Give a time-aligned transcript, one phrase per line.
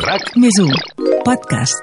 [0.00, 0.70] RAC més 1
[1.20, 1.82] podcast.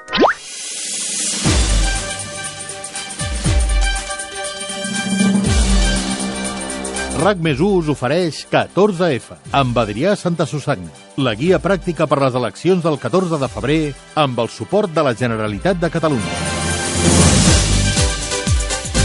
[7.20, 10.90] RAC més 1 us ofereix 14F amb Adrià Santa Susanna,
[11.22, 13.82] la guia pràctica per les eleccions del 14 de febrer
[14.18, 16.59] amb el suport de la Generalitat de Catalunya.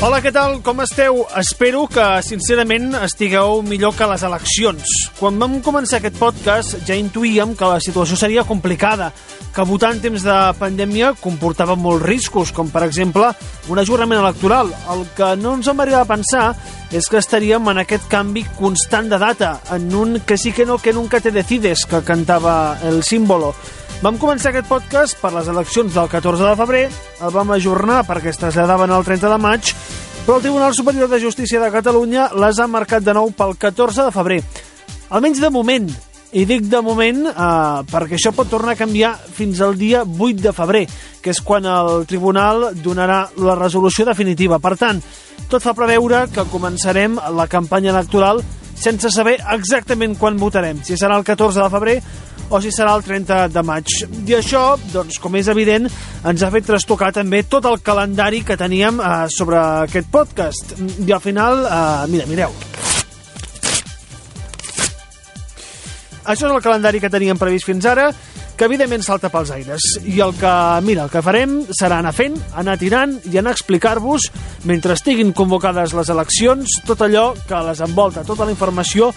[0.06, 0.60] Hola, què tal?
[0.62, 1.24] Com esteu?
[1.40, 4.92] Espero que, sincerament, estigueu millor que les eleccions.
[5.18, 9.08] Quan vam començar aquest podcast ja intuïem que la situació seria complicada,
[9.56, 13.32] que votar en temps de pandèmia comportava molts riscos, com per exemple
[13.66, 14.70] un ajornament electoral.
[14.94, 16.46] El que no ens hem arribat a pensar
[16.94, 20.78] és que estaríem en aquest canvi constant de data, en un que sí que no,
[20.78, 23.56] que nunca te decides, que cantava el símbolo.
[24.06, 26.82] Vam començar aquest podcast per les eleccions del 14 de febrer,
[27.26, 29.72] el vam ajornar perquè es traslladaven el 30 de maig,
[30.28, 34.06] però el Tribunal Superior de Justícia de Catalunya les ha marcat de nou pel 14
[34.06, 34.38] de febrer.
[35.10, 35.88] Almenys de moment,
[36.38, 40.38] i dic de moment eh, perquè això pot tornar a canviar fins al dia 8
[40.44, 40.84] de febrer,
[41.26, 44.62] que és quan el Tribunal donarà la resolució definitiva.
[44.62, 45.02] Per tant,
[45.50, 48.46] tot fa preveure que començarem la campanya electoral
[48.78, 52.00] sense saber exactament quan votarem, si serà el 14 de febrer
[52.50, 53.92] o si serà el 30 de maig.
[54.26, 55.90] I això, doncs, com és evident,
[56.26, 60.78] ens ha fet trastocar també tot el calendari que teníem eh, sobre aquest podcast.
[61.06, 62.54] I al final, eh, mira, mireu.
[66.26, 68.10] Això és el calendari que teníem previst fins ara,
[68.56, 69.84] que evidentment salta pels aires.
[70.08, 70.54] I el que,
[70.88, 74.30] mira, el que farem serà anar fent, anar tirant i anar a explicar-vos,
[74.66, 79.12] mentre estiguin convocades les eleccions, tot allò que les envolta, tota la informació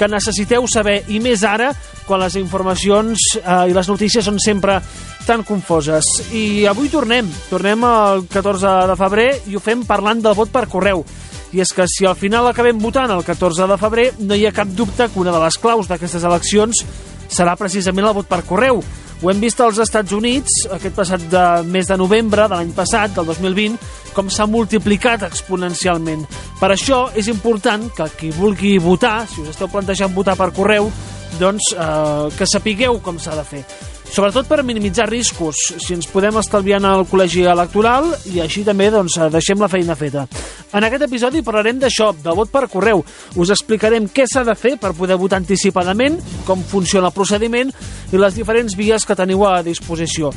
[0.00, 1.74] que necessiteu saber, i més ara,
[2.08, 4.78] quan les informacions eh, i les notícies són sempre
[5.26, 6.06] tan confoses.
[6.32, 10.64] I avui tornem, tornem el 14 de febrer i ho fem parlant del vot per
[10.72, 11.04] correu.
[11.52, 14.54] I és que si al final acabem votant el 14 de febrer, no hi ha
[14.56, 16.84] cap dubte que una de les claus d'aquestes eleccions
[17.28, 18.80] serà precisament el vot per correu.
[19.20, 23.12] Ho hem vist als Estats Units aquest passat de mes de novembre de l'any passat,
[23.12, 23.76] del 2020,
[24.16, 26.24] com s'ha multiplicat exponencialment.
[26.56, 30.88] Per això és important que qui vulgui votar, si us esteu plantejant votar per correu,
[31.36, 33.64] doncs eh, que sapigueu com s'ha de fer
[34.10, 38.90] sobretot per minimitzar riscos, si ens podem estalviar en el col·legi electoral i així també
[38.90, 40.26] doncs, deixem la feina feta.
[40.70, 43.02] En aquest episodi parlarem d'això, del vot per correu.
[43.40, 47.72] Us explicarem què s'ha de fer per poder votar anticipadament, com funciona el procediment
[48.12, 50.30] i les diferents vies que teniu a disposició.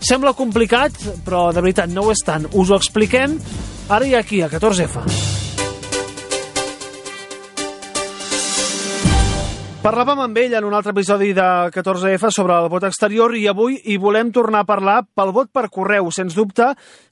[0.00, 0.94] Sembla complicat,
[1.26, 2.46] però de veritat no ho és tant.
[2.54, 3.36] Us ho expliquem
[3.90, 5.29] ara i aquí, a 14F.
[9.80, 13.78] Parlàvem amb ell en un altre episodi de 14F sobre el vot exterior i avui
[13.88, 16.66] hi volem tornar a parlar pel vot per correu, sens dubte,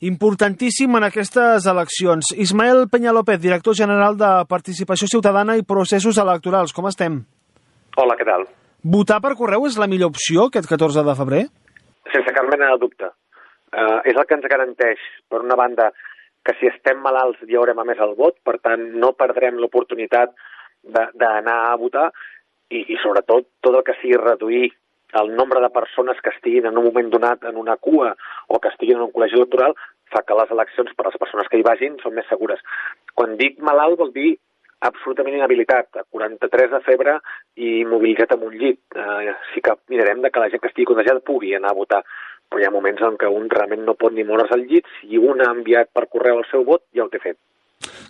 [0.04, 2.34] importantíssim en aquestes eleccions.
[2.36, 7.22] Ismael Peña-López, director general de Participació Ciutadana i Processos Electorals, com estem?
[7.96, 8.44] Hola, què tal?
[8.84, 11.42] Votar per correu és la millor opció aquest 14 de febrer?
[12.12, 13.08] Sense cap mena de dubte.
[13.72, 15.88] Uh, és el que ens garanteix, per una banda,
[16.44, 20.36] que si estem malalts hi haurem a més el vot, per tant no perdrem l'oportunitat
[20.84, 22.10] d'anar a votar,
[22.70, 24.68] i, i sobretot tot el que sigui reduir
[25.20, 28.14] el nombre de persones que estiguin en un moment donat en una cua
[28.48, 29.74] o que estiguin en un col·legi electoral
[30.12, 32.60] fa que les eleccions per a les persones que hi vagin són més segures.
[33.14, 34.36] Quan dic malalt vol dir
[34.88, 37.18] absolutament inhabilitat, 43 de febre
[37.56, 38.80] i mobilitzat amb un llit.
[38.94, 42.02] Eh, sí que mirarem de que la gent que estigui contagiada pugui anar a votar,
[42.48, 44.86] però hi ha moments en què un realment no pot ni moure's al llit.
[45.00, 47.40] Si un ha enviat per correu el seu vot, ja ho té fet.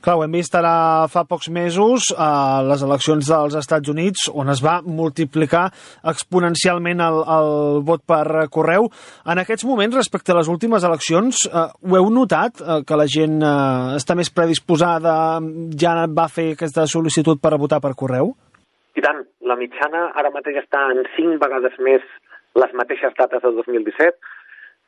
[0.03, 4.49] Clar, ho hem vist ara fa pocs mesos a les eleccions dels Estats Units, on
[4.53, 5.67] es va multiplicar
[6.13, 7.51] exponencialment el, el
[7.89, 8.89] vot per correu.
[9.29, 13.09] En aquests moments, respecte a les últimes eleccions, eh, ho heu notat, eh, que la
[13.11, 15.17] gent eh, està més predisposada,
[15.77, 18.33] ja va fer aquesta sol·licitud per votar per correu?
[18.97, 22.07] I tant, la mitjana ara mateix està en cinc vegades més
[22.59, 24.17] les mateixes dates del 2017,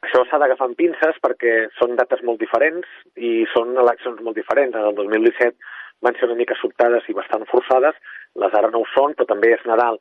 [0.07, 4.77] això s'ha d'agafar amb pinces perquè són dates molt diferents i són eleccions molt diferents.
[4.77, 5.57] En el 2017
[6.07, 7.99] van ser una mica sobtades i bastant forçades,
[8.41, 10.01] les ara no ho són, però també és Nadal.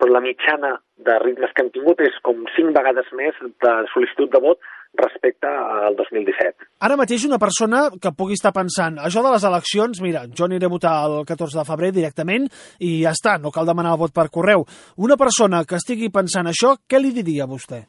[0.00, 4.30] Però la mitjana de ritmes que hem tingut és com cinc vegades més de sol·licitud
[4.32, 4.62] de vot
[4.96, 6.70] respecte al 2017.
[6.86, 10.66] Ara mateix una persona que pugui estar pensant això de les eleccions, mira, jo aniré
[10.66, 12.48] a votar el 14 de febrer directament
[12.78, 14.66] i ja està, no cal demanar el vot per correu.
[14.96, 17.84] Una persona que estigui pensant això, què li diria a vostè?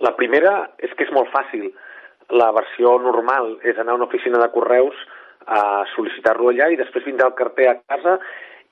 [0.00, 1.70] La primera és que és molt fàcil.
[2.40, 4.96] La versió normal és anar a una oficina de correus
[5.46, 8.18] a sol·licitar-lo allà i després vindrà el carter a casa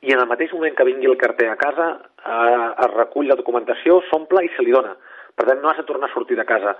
[0.06, 3.36] i en el mateix moment que vingui el carter a casa eh, es recull la
[3.40, 4.94] documentació, s'omple i se li dona.
[5.34, 6.76] Per tant, no has de tornar a sortir de casa.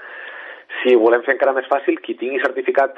[0.79, 2.97] Si ho volem fer encara més fàcil, qui tingui certificat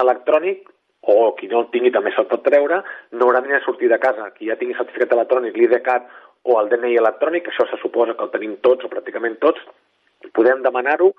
[0.00, 0.68] electrònic
[1.08, 2.80] o qui no el tingui també se'l pot treure,
[3.12, 4.30] no haurà ni de sortir de casa.
[4.36, 6.08] Qui ja tingui certificat electrònic, l'IDCAT
[6.48, 9.60] o el DNI electrònic, això se suposa que el tenim tots o pràcticament tots,
[10.34, 11.12] podem demanar-ho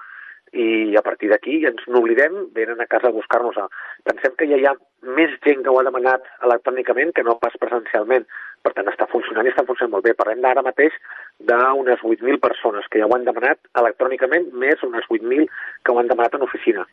[0.51, 3.57] i a partir d'aquí ens n'oblidem, venen a casa a buscar-nos.
[4.03, 4.73] Pensem que ja hi ha
[5.05, 8.25] més gent que ho ha demanat electrònicament que no pas presencialment.
[8.65, 10.15] Per tant, està funcionant i està funcionant molt bé.
[10.17, 10.95] Parlem d'ara mateix
[11.39, 15.47] d'unes 8.000 persones que ja ho han demanat electrònicament, més unes 8.000
[15.83, 16.87] que ho han demanat en oficina.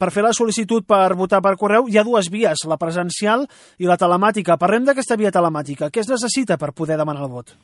[0.00, 3.46] Per fer la sol·licitud per votar per correu hi ha dues vies, la presencial
[3.78, 4.58] i la telemàtica.
[4.60, 5.90] Parlem d'aquesta via telemàtica.
[5.92, 7.54] Què es necessita per poder demanar el vot?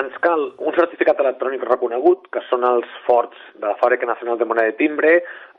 [0.00, 4.46] Ens cal un certificat electrònic reconegut, que són els forts de la Fàbrica Nacional de
[4.48, 5.10] Moneda de Timbre,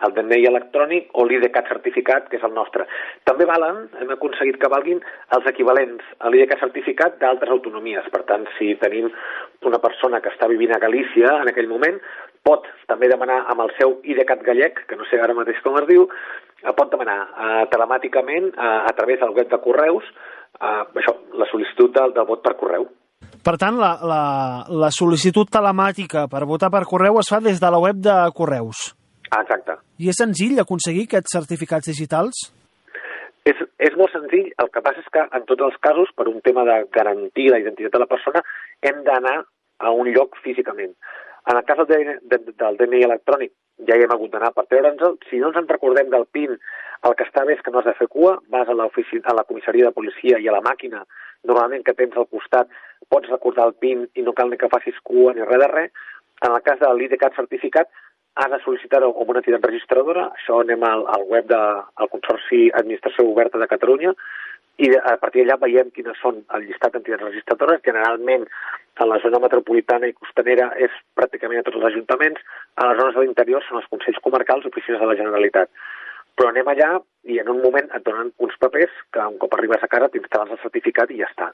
[0.07, 2.88] el DNI electrònic o l'IDCAT certificat, que és el nostre.
[3.30, 5.03] També valen, hem aconseguit que valguin
[5.38, 8.07] els equivalents a l'IDCAT certificat d'altres autonomies.
[8.15, 9.12] Per tant, si tenim
[9.69, 12.01] una persona que està vivint a Galícia en aquell moment,
[12.41, 15.88] pot també demanar amb el seu IDCAT gallec, que no sé ara mateix com es
[15.94, 16.09] diu,
[16.74, 20.09] pot demanar uh, telemàticament uh, a través del web de correus
[20.57, 22.89] uh, això, la sol·licitud del, del vot per correu.
[23.44, 24.24] Per tant, la, la,
[24.69, 28.91] la sol·licitud telemàtica per votar per correu es fa des de la web de Correus.
[29.33, 29.80] Exacte.
[29.97, 32.44] I és senzill aconseguir aquests certificats digitals?
[33.50, 36.39] És, és molt senzill, el que passa és que en tots els casos, per un
[36.45, 38.44] tema de garantir la identitat de la persona,
[38.85, 39.41] hem d'anar
[39.83, 40.94] a un lloc físicament.
[41.50, 43.51] En el cas del, de, del DNI electrònic
[43.88, 45.18] ja hi hem hagut d'anar per treure'ns-el.
[45.27, 46.56] Si no ens en recordem del PIN,
[47.03, 49.44] el que està bé és que no has de fer cua, vas a, a la
[49.50, 51.03] comissaria de policia i a la màquina,
[51.44, 52.71] normalment que tens al costat,
[53.13, 56.07] pots recordar el PIN i no cal ni que facis cua ni res de res.
[56.44, 57.92] En el cas de l'IDCAT certificat,
[58.42, 62.63] has de sol·licitar-ho com una entitat registradora, això anem al, al web del de, Consorci
[62.80, 64.13] Administració Oberta de Catalunya,
[64.81, 67.83] i a partir d'allà veiem quines són el llistat d'entitats registradores.
[67.86, 68.48] Generalment,
[68.98, 72.42] a la zona metropolitana i costanera és pràcticament a tots els ajuntaments,
[72.81, 75.69] a les zones de l'interior són els Consells Comarcals, oficines de la Generalitat.
[76.33, 76.89] Però anem allà
[77.30, 80.57] i en un moment et donen uns papers que un cop arribes a casa t'instal·les
[80.57, 81.51] el certificat i ja està.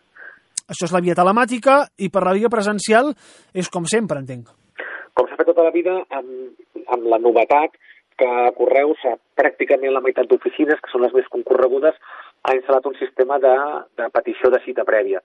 [0.70, 3.14] Això és la via telemàtica i per la via presencial
[3.54, 4.52] és com sempre, entenc.
[5.18, 6.52] Com s'ha fet tota la vida, amb,
[6.94, 7.74] amb la novetat
[8.20, 9.02] que a Correus,
[9.40, 11.96] pràcticament la meitat d'oficines, que són les més concorregudes,
[12.44, 13.56] ha instal·lat un sistema de,
[14.00, 15.22] de petició de cita prèvia,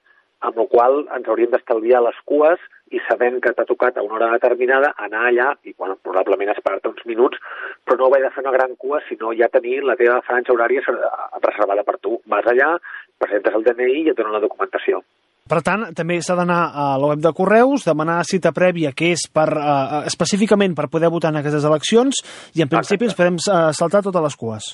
[0.47, 2.63] amb la qual ens hauríem d'estalviar les cues
[2.95, 6.93] i sabent que t'ha tocat a una hora determinada anar allà i bueno, probablement esperar-te
[6.93, 7.41] uns minuts,
[7.85, 10.85] però no haver de fer una gran cua, sinó ja tenir la teva franja horària
[10.87, 12.19] reservada per tu.
[12.31, 12.75] Vas allà,
[13.19, 15.03] presentes el DNI i et donen la documentació.
[15.45, 19.27] Per tant, també s'ha d'anar a la web de Correus, demanar cita prèvia, que és
[19.29, 22.23] per, uh, específicament per poder votar en aquestes eleccions,
[22.57, 23.11] i en principi Exacte.
[23.11, 24.69] ens podem uh, saltar totes les cues.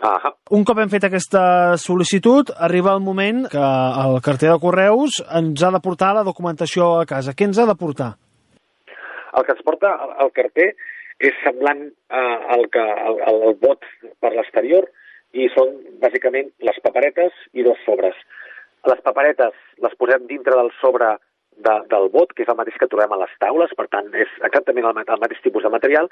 [0.00, 1.42] Ah Un cop hem fet aquesta
[1.76, 3.66] sol·licitud, arriba el moment que
[4.06, 7.36] el carter de Correus ens ha de portar la documentació a casa.
[7.36, 8.14] Què ens ha de portar?
[9.36, 9.92] El que ens porta
[10.24, 10.70] el carter
[11.20, 13.84] és semblant uh, al, que, al, al vot
[14.24, 14.88] per l'exterior
[15.36, 18.16] i són bàsicament les paperetes i dos sobres.
[18.88, 21.16] Les paperetes les posem dintre del sobre
[21.58, 24.30] de, del vot, que és el mateix que trobem a les taules, per tant, és
[24.46, 26.08] exactament el, el mateix tipus de material,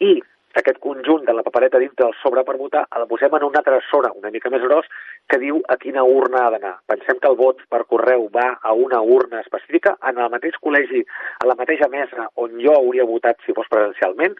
[0.00, 0.16] i
[0.56, 3.80] aquest conjunt de la papereta dintre del sobre per votar el posem en un altre
[3.90, 4.86] sobre una mica més gros
[5.28, 6.72] que diu a quina urna ha d'anar.
[6.88, 11.02] Pensem que el vot per correu va a una urna específica en el mateix col·legi,
[11.44, 14.38] a la mateixa mesa on jo hauria votat si fos presencialment,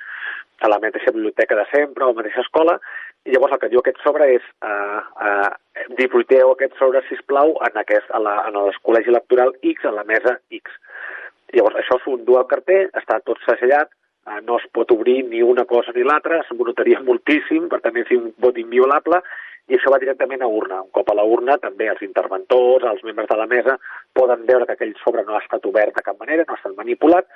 [0.64, 2.78] a la mateixa biblioteca de sempre o a la mateixa escola,
[3.26, 5.52] i llavors el que diu aquest sobre és uh, uh,
[5.98, 9.94] dipositeu aquest sobre, si plau en, aquest, a la, en el col·legi electoral X, a
[9.94, 10.72] la mesa X.
[11.54, 13.92] Llavors això s'ho endú al carter, està tot segellat,
[14.26, 18.10] uh, no es pot obrir ni una cosa ni l'altra, s'embonotaria moltíssim, per tant és
[18.16, 19.22] un vot inviolable,
[19.66, 20.80] i això va directament a urna.
[20.84, 23.78] Un cop a la urna, també els interventors, els membres de la mesa,
[24.14, 26.76] poden veure que aquell sobre no ha estat obert de cap manera, no ha estat
[26.78, 27.26] manipulat,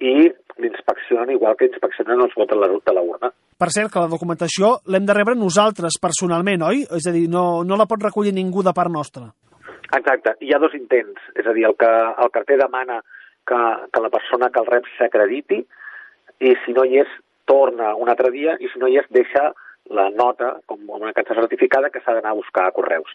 [0.00, 0.28] i
[0.58, 3.30] l'inspeccionen igual que inspeccionen els vots de la urna.
[3.58, 6.84] Per cert, que la documentació l'hem de rebre nosaltres personalment, oi?
[6.98, 9.28] És a dir, no, no la pot recollir ningú de part nostra.
[9.88, 13.00] Exacte, hi ha dos intents, és a dir, el que el carter demana
[13.48, 13.60] que,
[13.92, 15.62] que la persona que el rep s'acrediti
[16.44, 17.14] i si no hi és,
[17.48, 19.48] torna un altre dia i si no hi és, deixa
[19.94, 23.10] la nota com una carta certificada que s'ha d'anar a buscar a Correus.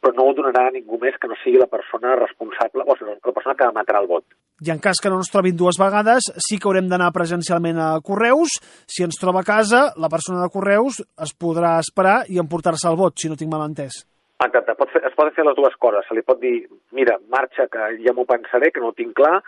[0.00, 3.16] Però no ho donarà a ningú més que no sigui la persona responsable o sigui,
[3.16, 4.26] la persona que emetrà el vot.
[4.64, 7.88] I en cas que no ens trobin dues vegades, sí que haurem d'anar presencialment a
[8.04, 8.58] Correus.
[8.90, 12.98] Si ens troba a casa, la persona de Correus es podrà esperar i emportar-se el
[12.98, 14.02] vot, si no tinc mal entès.
[14.38, 16.06] Exacte, pot fer, es poden fer les dues coses.
[16.06, 19.40] Se li pot dir, mira, marxa, que ja m'ho pensaré, que no ho tinc clar,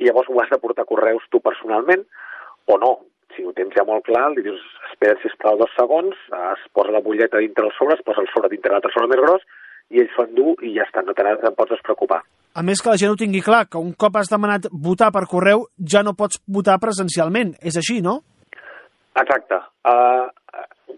[0.00, 2.04] i llavors ho has de portar a Correus tu personalment,
[2.68, 2.92] o no,
[3.34, 6.16] si ho tens ja molt clar, li dius, espera, sisplau, dos segons,
[6.54, 9.22] es posa la butlleta dintre el sobre, es posa el sobre dintre l'altre sobre més
[9.22, 9.44] gros,
[9.92, 12.22] i ell s'ho endú i ja està, no te'n pots preocupar.
[12.54, 15.26] A més que la gent ho tingui clar, que un cop has demanat votar per
[15.30, 17.56] correu, ja no pots votar presencialment.
[17.60, 18.20] És així, no?
[19.18, 19.58] Exacte.
[19.82, 20.30] Uh,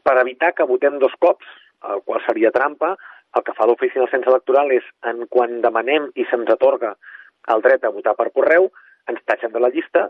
[0.05, 1.49] per evitar que votem dos cops,
[1.89, 2.95] el qual seria trampa,
[3.37, 6.95] el que fa l'oficina del cens electoral és, en quan demanem i se'ns atorga
[7.53, 8.71] el dret a votar per correu,
[9.11, 10.09] ens tatxen de la llista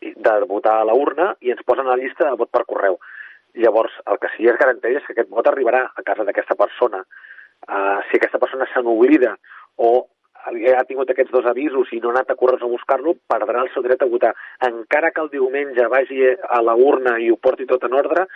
[0.00, 2.98] de votar a la urna i ens posen a la llista de vot per correu.
[3.56, 7.04] Llavors, el que sí es garanteix és que aquest vot arribarà a casa d'aquesta persona.
[7.66, 9.32] Uh, si aquesta persona se n'oblida
[9.80, 10.06] o
[10.46, 13.72] ha tingut aquests dos avisos i no ha anat a correus a buscar-lo, perdrà el
[13.74, 14.34] seu dret a votar.
[14.68, 18.26] Encara que el diumenge vagi a la urna i ho porti tot en ordre,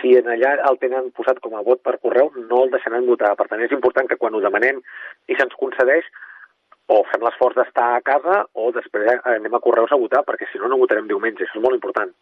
[0.00, 3.34] si en allà el tenen posat com a vot per correu, no el deixaran votar.
[3.38, 4.80] Per tant, és important que quan ho demanem
[5.28, 6.08] i se'ns concedeix,
[6.92, 10.60] o fem l'esforç d'estar a casa o després anem a correus a votar, perquè si
[10.60, 11.46] no, no votarem diumenge.
[11.46, 12.12] Això és molt important.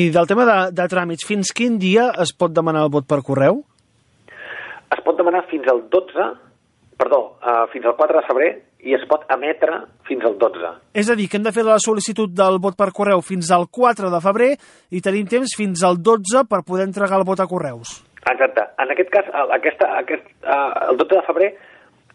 [0.00, 3.24] I del tema de, de tràmits, fins quin dia es pot demanar el vot per
[3.26, 3.64] correu?
[4.94, 6.28] Es pot demanar fins al 12,
[6.96, 8.50] perdó, uh, fins al 4 de febrer
[8.86, 10.70] i es pot emetre fins al 12.
[10.94, 13.66] És a dir, que hem de fer la sol·licitud del vot per correu fins al
[13.66, 14.52] 4 de febrer
[14.94, 17.98] i tenim temps fins al 12 per poder entregar el vot a correus.
[18.26, 18.62] Exacte.
[18.82, 19.26] En aquest cas,
[19.58, 21.50] aquesta, aquest, uh, el 12 de febrer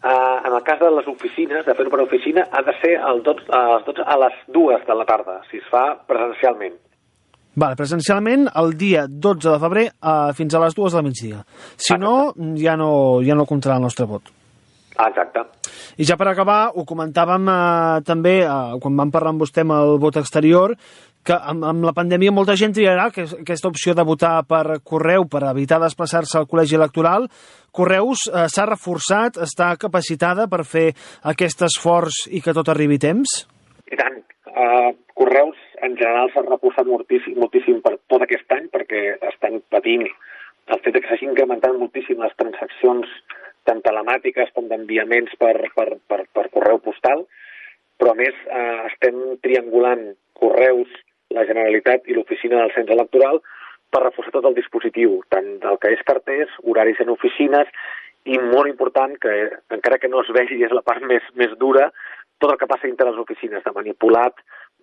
[0.02, 3.20] Uh, en el cas de les oficines, de fer-ho per oficina, ha de ser el
[3.22, 6.74] 12, a, les 12, a les 2 de la tarda, si es fa presencialment.
[7.54, 11.42] Vale, presencialment el dia 12 de febrer uh, fins a les 2 del migdia.
[11.76, 12.00] Si Exacte.
[12.02, 12.90] no, ja no,
[13.22, 14.32] ja no comptarà el nostre vot.
[14.96, 15.44] Exacte.
[16.00, 19.76] I ja per acabar, ho comentàvem eh, també eh, quan vam parlar amb vostè amb
[19.76, 20.76] el vot exterior,
[21.22, 25.28] que amb, amb la pandèmia molta gent triarà que, aquesta opció de votar per correu
[25.30, 27.28] per evitar desplaçar-se al col·legi electoral.
[27.70, 30.88] Correus eh, s'ha reforçat, està capacitada per fer
[31.32, 33.38] aquest esforç i que tot arribi a temps?
[33.92, 34.18] I tant.
[34.52, 40.04] Uh, Correus en general s'ha reforçat moltíssim, moltíssim per tot aquest any perquè estan patint
[40.72, 43.08] el fet que s'hagin incrementat moltíssim les transaccions
[43.84, 47.26] telemàtiques com d'enviaments per, per, per, per correu postal,
[47.98, 50.90] però a més eh, estem triangulant correus,
[51.32, 53.40] la Generalitat i l'oficina del Cens Electoral
[53.92, 57.68] per reforçar tot el dispositiu, tant del que és carters, horaris en oficines
[58.24, 59.32] i molt important, que
[59.74, 61.90] encara que no es vegi és la part més, més dura,
[62.42, 64.38] tot el que passa dintre les oficines, de manipulat,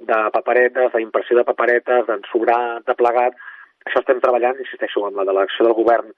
[0.09, 3.35] de paperetes, d'impressió de paperetes, d'ensobrar, de plegat.
[3.87, 6.15] Això estem treballant, insisteixo, amb la delegació del govern eh,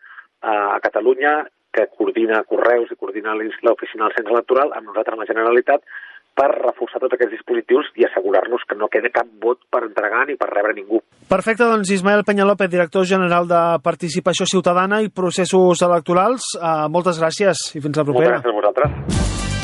[0.52, 1.34] a Catalunya
[1.72, 5.86] que coordina Correus i coordina l'oficina del Cens Electoral, amb nosaltres, la Generalitat,
[6.36, 10.38] per reforçar tots aquests dispositius i assegurar-nos que no quede cap vot per entregar ni
[10.40, 11.02] per rebre ningú.
[11.32, 17.68] Perfecte, doncs Ismael Peñalópez, director general de Participació Ciutadana i Processos Electorals, uh, moltes gràcies
[17.76, 18.40] i fins la propera.
[18.40, 19.61] Moltes gràcies a vosaltres.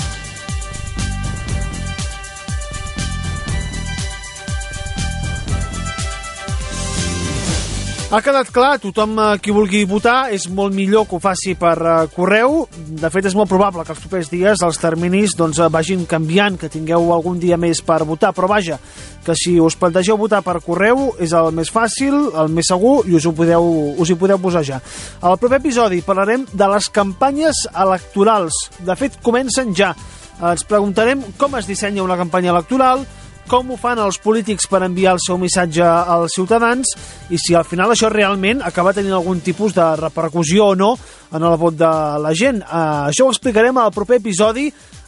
[8.08, 11.74] Ha quedat clar, tothom eh, qui vulgui votar és molt millor que ho faci per
[11.76, 12.62] uh, correu.
[12.72, 16.56] De fet, és molt probable que els propers dies els terminis doncs, eh, vagin canviant,
[16.56, 18.78] que tingueu algun dia més per votar, però vaja,
[19.26, 23.20] que si us plantegeu votar per correu és el més fàcil, el més segur i
[23.20, 23.68] us, ho podeu,
[24.00, 24.80] us hi podeu posar ja.
[25.20, 28.70] Al proper episodi parlarem de les campanyes electorals.
[28.88, 29.92] De fet, comencen ja.
[30.40, 33.04] Ens preguntarem com es dissenya una campanya electoral,
[33.48, 36.92] com ho fan els polítics per enviar el seu missatge als ciutadans
[37.32, 40.92] i si al final això realment acaba tenint algun tipus de repercussió o no
[41.32, 42.62] en el vot de la gent.
[42.62, 44.68] Uh, això ho explicarem al proper episodi.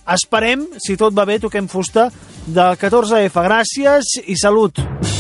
[0.10, 2.10] Esperem, si tot va bé, toquem fusta
[2.48, 3.46] del 14F.
[3.46, 5.18] Gràcies i salut!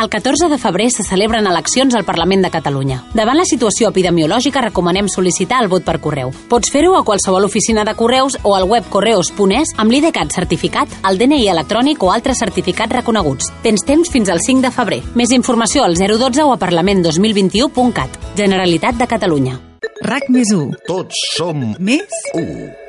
[0.00, 3.00] El 14 de febrer se celebren eleccions al Parlament de Catalunya.
[3.18, 6.30] Davant la situació epidemiològica recomanem sol·licitar el vot per correu.
[6.52, 11.18] Pots fer-ho a qualsevol oficina de correus o al web correus.es amb l'IDCAT certificat, el
[11.18, 13.50] DNI electrònic o altres certificats reconeguts.
[13.66, 15.02] Tens temps fins al 5 de febrer.
[15.18, 18.20] Més informació al 012 o a parlament2021.cat.
[18.38, 19.58] Generalitat de Catalunya.
[20.06, 20.84] RAC més 1.
[20.86, 22.87] Tots som Més 1.